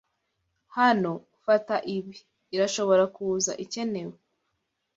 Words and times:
Hano. 0.77 1.11
Fata 1.45 1.75
ibi. 1.95 2.15
Irashobora 2.55 3.03
kuza 3.15 3.51
ikenewe. 3.63 4.15